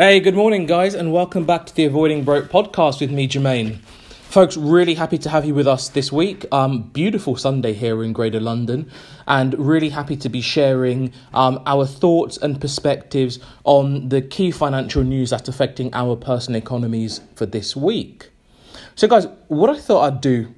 [0.00, 3.80] Hey, good morning, guys, and welcome back to the Avoiding Broke podcast with me, Jamain.
[4.30, 6.46] Folks, really happy to have you with us this week.
[6.52, 8.88] Um, beautiful Sunday here in Greater London,
[9.26, 15.02] and really happy to be sharing um, our thoughts and perspectives on the key financial
[15.02, 18.30] news that's affecting our personal economies for this week.
[18.94, 20.54] So, guys, what I thought I'd do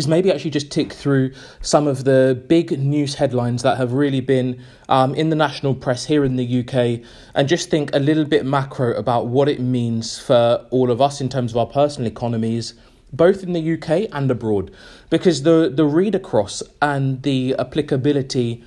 [0.00, 1.30] is maybe actually just tick through
[1.60, 4.58] some of the big news headlines that have really been
[4.88, 8.46] um, in the national press here in the UK and just think a little bit
[8.46, 12.72] macro about what it means for all of us in terms of our personal economies,
[13.12, 14.70] both in the UK and abroad.
[15.10, 18.64] Because the, the read across and the applicability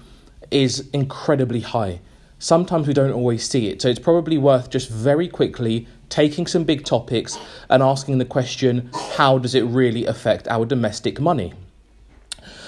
[0.52, 2.00] is incredibly high.
[2.38, 3.82] Sometimes we don't always see it.
[3.82, 7.40] So it's probably worth just very quickly taking some big topics
[7.72, 11.54] and asking the question how does it really affect our domestic money?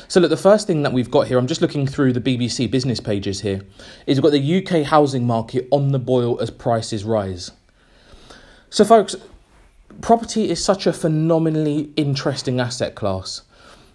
[0.07, 2.69] So, look, the first thing that we've got here, I'm just looking through the BBC
[2.69, 3.61] business pages here,
[4.07, 7.51] is we've got the UK housing market on the boil as prices rise.
[8.69, 9.15] So, folks,
[10.01, 13.43] property is such a phenomenally interesting asset class.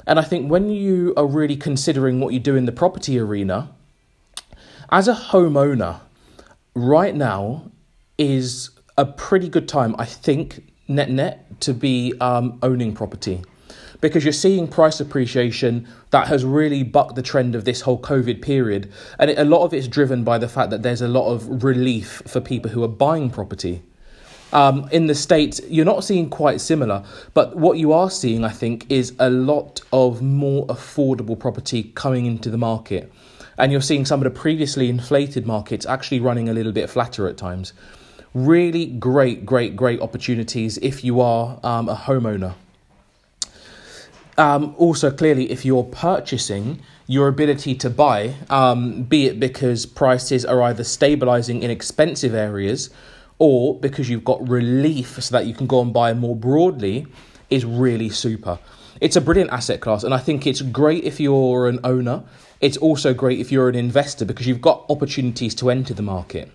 [0.06, 3.70] And I think when you are really considering what you do in the property arena,
[4.90, 6.00] as a homeowner,
[6.74, 7.70] right now
[8.18, 8.70] is
[9.00, 13.42] a pretty good time, I think, net net, to be um, owning property.
[14.02, 18.42] Because you're seeing price appreciation that has really bucked the trend of this whole COVID
[18.42, 18.92] period.
[19.18, 21.64] And it, a lot of it's driven by the fact that there's a lot of
[21.64, 23.82] relief for people who are buying property.
[24.52, 28.50] Um, in the States, you're not seeing quite similar, but what you are seeing, I
[28.50, 33.10] think, is a lot of more affordable property coming into the market.
[33.56, 37.28] And you're seeing some of the previously inflated markets actually running a little bit flatter
[37.28, 37.72] at times.
[38.32, 42.54] Really great, great, great opportunities if you are um, a homeowner.
[44.38, 50.44] Um, also, clearly, if you're purchasing, your ability to buy, um, be it because prices
[50.44, 52.88] are either stabilizing in expensive areas
[53.40, 57.08] or because you've got relief so that you can go and buy more broadly,
[57.50, 58.60] is really super.
[59.00, 62.22] It's a brilliant asset class, and I think it's great if you're an owner.
[62.60, 66.52] It's also great if you're an investor because you've got opportunities to enter the market.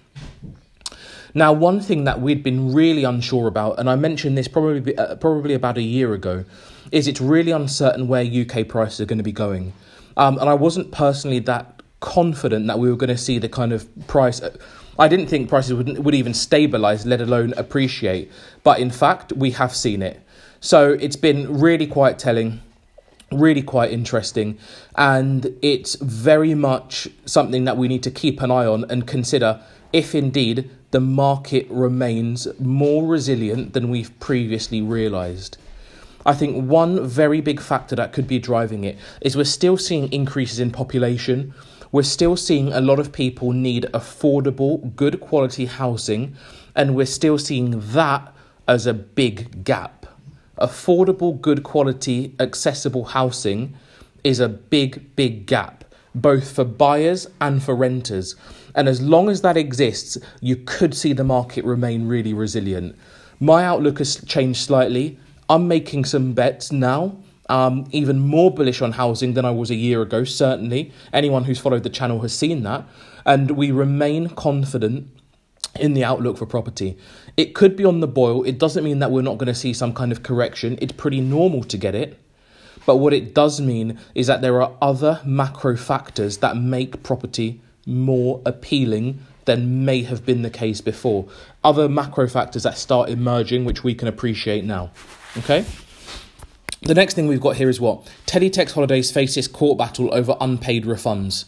[1.37, 5.17] Now, one thing that we'd been really unsure about, and I mentioned this probably uh,
[5.17, 6.45] probably about a year ago,
[6.93, 9.73] is it's really uncertain where UK prices are going to be going.
[10.15, 13.73] Um, and I wasn't personally that confident that we were going to see the kind
[13.73, 14.41] of price.
[14.41, 14.55] Uh,
[14.97, 18.31] I didn't think prices would would even stabilize, let alone appreciate.
[18.63, 20.21] But in fact, we have seen it.
[20.61, 22.61] So it's been really quite telling
[23.31, 24.57] really quite interesting
[24.95, 29.59] and it's very much something that we need to keep an eye on and consider
[29.91, 35.57] if indeed the market remains more resilient than we've previously realised.
[36.25, 40.09] I think one very big factor that could be driving it is we're still seeing
[40.13, 41.53] increases in population.
[41.91, 46.37] We're still seeing a lot of people need affordable, good quality housing,
[46.77, 48.33] and we're still seeing that
[48.65, 50.05] as a big gap.
[50.57, 53.75] Affordable, good quality, accessible housing
[54.23, 55.83] is a big, big gap,
[56.15, 58.35] both for buyers and for renters.
[58.73, 62.97] And as long as that exists, you could see the market remain really resilient.
[63.39, 65.19] My outlook has changed slightly.
[65.49, 67.17] I'm making some bets now.
[67.47, 70.91] Um, even more bullish on housing than I was a year ago, certainly.
[71.13, 72.85] Anyone who's followed the channel has seen that.
[73.25, 75.09] And we remain confident
[75.79, 76.97] in the outlook for property.
[77.37, 78.43] It could be on the boil.
[78.43, 80.79] It doesn't mean that we're not going to see some kind of correction.
[80.81, 82.19] It's pretty normal to get it.
[82.85, 87.61] But what it does mean is that there are other macro factors that make property
[87.85, 91.27] more appealing than may have been the case before.
[91.63, 94.91] Other macro factors that start emerging, which we can appreciate now.
[95.37, 95.65] Okay?
[96.81, 98.05] The next thing we've got here is what?
[98.25, 101.45] Teletext Holidays faces court battle over unpaid refunds.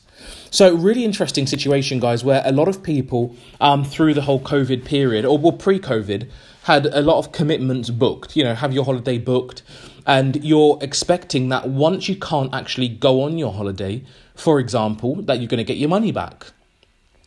[0.49, 4.83] So, really interesting situation, guys, where a lot of people um, through the whole COVID
[4.83, 6.27] period, or well, pre COVID,
[6.63, 8.35] had a lot of commitments booked.
[8.35, 9.61] You know, have your holiday booked,
[10.07, 14.03] and you're expecting that once you can't actually go on your holiday,
[14.35, 16.47] for example, that you're going to get your money back.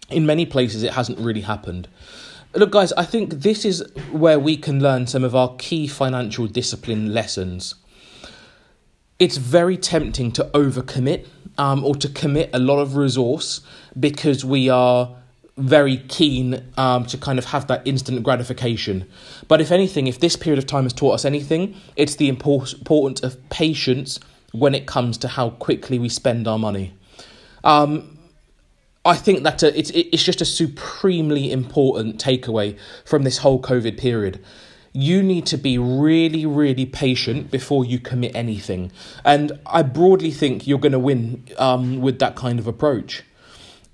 [0.08, 1.88] In many places, it hasn't really happened.
[2.54, 6.47] Look, guys, I think this is where we can learn some of our key financial
[6.47, 7.74] discipline lessons.
[9.18, 11.27] It's very tempting to overcommit
[11.59, 13.60] um, or to commit a lot of resource
[13.98, 15.16] because we are
[15.60, 19.09] very keen um, to kind of have that instant gratification.
[19.48, 23.21] But if anything, if this period of time has taught us anything, it's the importance
[23.21, 24.18] of patience
[24.53, 26.95] when it comes to how quickly we spend our money.
[27.62, 28.18] Um,
[29.04, 33.98] I think that uh, it's it's just a supremely important takeaway from this whole COVID
[33.98, 34.45] period.
[34.92, 38.92] You need to be really, really patient before you commit anything,
[39.24, 43.22] and I broadly think you're going to win um, with that kind of approach.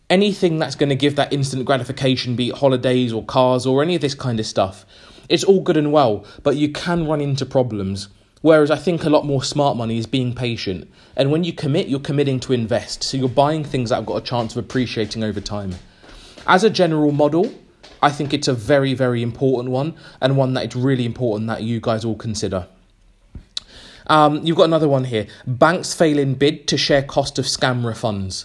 [0.08, 3.94] Anything that's going to give that instant gratification, be it holidays or cars or any
[3.94, 4.86] of this kind of stuff,
[5.28, 8.08] it's all good and well, but you can run into problems.
[8.42, 10.88] Whereas I think a lot more smart money is being patient.
[11.16, 13.02] And when you commit, you're committing to invest.
[13.02, 15.74] So you're buying things that have got a chance of appreciating over time.
[16.46, 17.52] As a general model,
[18.00, 21.62] I think it's a very, very important one and one that it's really important that
[21.62, 22.68] you guys all consider.
[24.06, 25.26] Um, you've got another one here.
[25.46, 28.44] Banks fail in bid to share cost of scam refunds.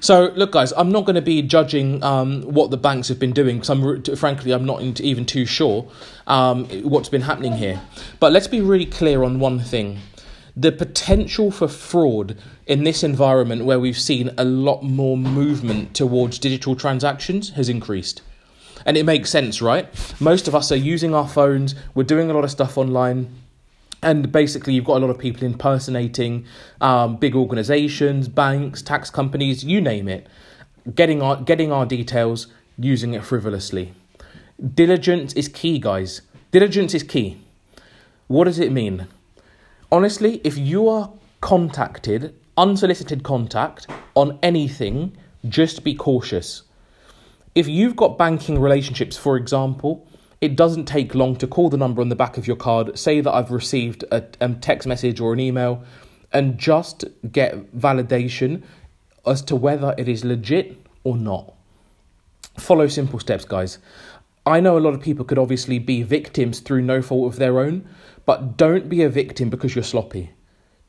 [0.00, 3.32] So, look, guys, I'm not going to be judging um, what the banks have been
[3.32, 5.88] doing because I'm frankly I'm not even too sure
[6.26, 7.80] um, what's been happening here.
[8.20, 9.98] But let's be really clear on one thing:
[10.56, 16.38] the potential for fraud in this environment, where we've seen a lot more movement towards
[16.38, 18.22] digital transactions, has increased.
[18.84, 19.88] And it makes sense, right?
[20.20, 21.74] Most of us are using our phones.
[21.94, 23.34] We're doing a lot of stuff online
[24.06, 26.46] and basically you've got a lot of people impersonating
[26.80, 30.28] um, big organizations banks tax companies you name it.
[30.94, 32.46] Getting our getting our details
[32.78, 33.92] using it frivolously.
[34.74, 36.22] Diligence is key guys.
[36.52, 37.38] Diligence is key.
[38.28, 39.08] What does it mean?
[39.90, 41.10] Honestly if you are
[41.40, 45.16] contacted unsolicited contact on anything
[45.48, 46.62] just be cautious.
[47.56, 50.06] If you've got banking relationships for example
[50.40, 53.20] it doesn't take long to call the number on the back of your card, say
[53.20, 55.82] that I've received a, a text message or an email,
[56.32, 58.62] and just get validation
[59.26, 61.54] as to whether it is legit or not.
[62.58, 63.78] Follow simple steps, guys.
[64.44, 67.58] I know a lot of people could obviously be victims through no fault of their
[67.58, 67.88] own,
[68.24, 70.30] but don't be a victim because you're sloppy.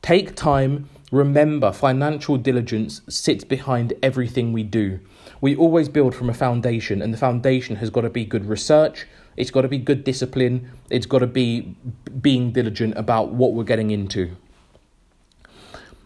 [0.02, 0.88] Take time.
[1.10, 5.00] Remember, financial diligence sits behind everything we do.
[5.40, 9.06] We always build from a foundation, and the foundation has got to be good research,
[9.38, 10.68] it's got to be good discipline.
[10.90, 11.76] It's got to be
[12.20, 14.36] being diligent about what we're getting into.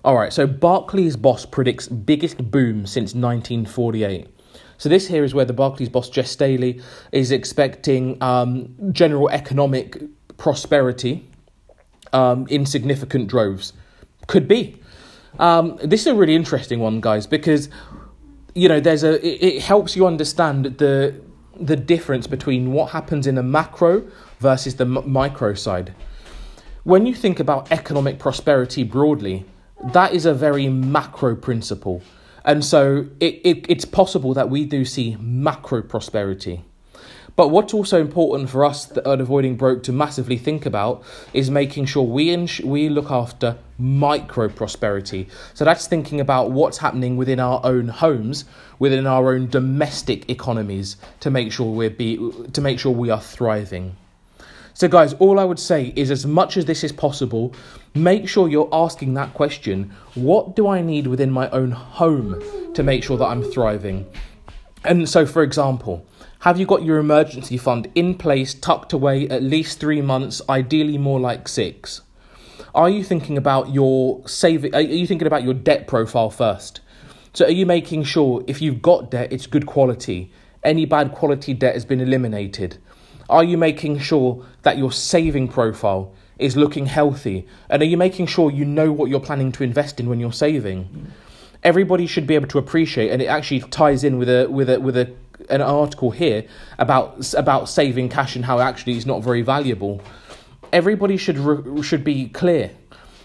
[0.05, 4.29] All right, so Barclays boss predicts biggest boom since 1948.
[4.77, 10.03] So this here is where the Barclays boss Jes Staley is expecting um, general economic
[10.37, 11.27] prosperity
[12.13, 13.73] um, in significant droves.
[14.27, 14.79] Could be.
[15.39, 17.71] Um, this is a really interesting one, guys, because
[18.55, 21.19] you know there's a it, it helps you understand the
[21.59, 24.05] the difference between what happens in a macro
[24.39, 25.95] versus the m- micro side.
[26.85, 29.45] When you think about economic prosperity broadly,
[29.93, 32.03] that is a very macro principle.
[32.45, 36.65] And so it, it, it's possible that we do see macro prosperity.
[37.35, 41.03] But what's also important for us at Avoiding Broke to massively think about
[41.33, 45.29] is making sure we ins- we look after micro prosperity.
[45.55, 48.45] So that's thinking about what's happening within our own homes,
[48.79, 52.19] within our own domestic economies, to make sure we're be
[52.53, 53.97] to make sure we are thriving.
[54.75, 57.53] So, guys, all I would say is as much as this is possible,
[57.95, 62.43] make sure you're asking that question what do I need within my own home
[62.75, 64.07] to make sure that I'm thriving?
[64.85, 66.05] And so, for example,
[66.41, 70.99] have you got your emergency fund in place, tucked away at least three months, ideally
[70.99, 72.01] more like six?
[72.75, 74.75] Are you thinking about your saving?
[74.75, 76.81] Are you thinking about your debt profile first?
[77.33, 80.33] So, are you making sure if you've got debt, it's good quality?
[80.65, 82.79] Any bad quality debt has been eliminated?
[83.29, 87.47] Are you making sure that your saving profile is looking healthy?
[87.69, 90.33] And are you making sure you know what you're planning to invest in when you're
[90.33, 91.13] saving?
[91.63, 94.81] Everybody should be able to appreciate, and it actually ties in with a with a
[94.81, 95.13] with a
[95.49, 96.45] an article here
[96.79, 100.01] about about saving cash and how actually it's not very valuable.
[100.73, 102.71] Everybody should re- should be clear.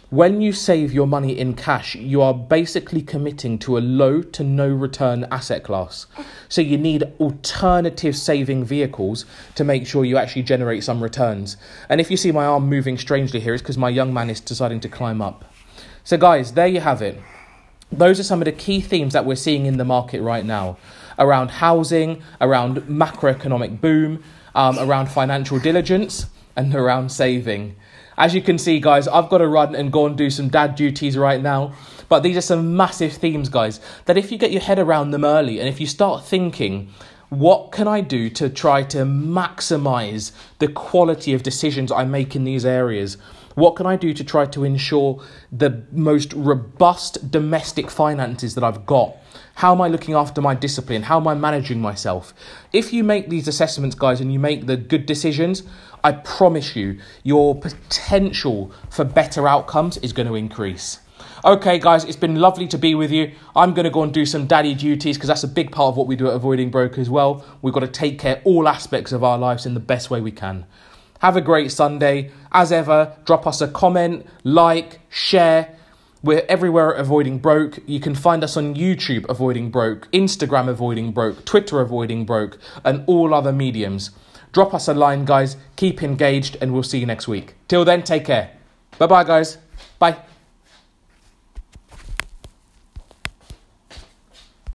[0.09, 4.41] When you save your money in cash, you are basically committing to a low to
[4.41, 6.05] no return asset class.
[6.47, 11.57] So you need alternative saving vehicles to make sure you actually generate some returns.
[11.89, 14.39] And if you see my arm moving strangely here, it's because my young man is
[14.39, 15.43] deciding to climb up.
[16.05, 17.21] So, guys, there you have it.
[17.91, 20.77] Those are some of the key themes that we're seeing in the market right now
[21.19, 27.75] around housing, around macroeconomic boom, um, around financial diligence, and around saving.
[28.17, 30.75] As you can see, guys, I've got to run and go and do some dad
[30.75, 31.73] duties right now.
[32.09, 35.25] But these are some massive themes, guys, that if you get your head around them
[35.25, 36.89] early and if you start thinking,
[37.29, 42.45] what can I do to try to maximize the quality of decisions I make in
[42.45, 43.17] these areas?
[43.57, 45.19] What can I do to try to ensure
[45.51, 49.17] the most robust domestic finances that I've got?
[49.55, 51.01] How am I looking after my discipline?
[51.01, 52.35] How am I managing myself?
[52.71, 55.63] If you make these assessments, guys, and you make the good decisions,
[56.03, 60.99] I promise you, your potential for better outcomes is going to increase.
[61.43, 63.31] Okay, guys, it's been lovely to be with you.
[63.55, 65.97] I'm going to go and do some daddy duties because that's a big part of
[65.97, 67.43] what we do at Avoiding Broke as well.
[67.63, 70.31] We've got to take care all aspects of our lives in the best way we
[70.31, 70.67] can.
[71.19, 72.31] Have a great Sunday.
[72.51, 75.75] As ever, drop us a comment, like, share,
[76.23, 77.79] We're everywhere at Avoiding Broke.
[77.85, 83.03] You can find us on YouTube, Avoiding Broke, Instagram, Avoiding Broke, Twitter, Avoiding Broke, and
[83.07, 84.11] all other mediums.
[84.51, 85.57] Drop us a line, guys.
[85.75, 87.55] Keep engaged, and we'll see you next week.
[87.67, 88.51] Till then, take care.
[88.97, 89.59] Bye bye, guys.
[89.99, 90.17] Bye.